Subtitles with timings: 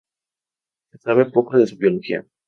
[0.89, 2.25] Se sabe poco de su biología.